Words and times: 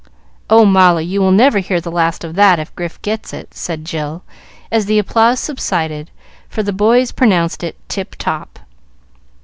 "O 0.49 0.65
Molly, 0.65 1.05
you 1.05 1.21
will 1.21 1.29
never 1.31 1.59
hear 1.59 1.79
the 1.79 1.91
last 1.91 2.23
of 2.23 2.33
that 2.33 2.57
if 2.57 2.73
Grif 2.75 2.99
gets 3.03 3.33
it," 3.33 3.53
said 3.53 3.85
Jill, 3.85 4.23
as 4.71 4.87
the 4.87 4.97
applause 4.97 5.39
subsided, 5.39 6.09
for 6.49 6.63
the 6.63 6.73
boys 6.73 7.11
pronounced 7.11 7.63
it 7.63 7.77
"tip 7.87 8.15
top." 8.15 8.57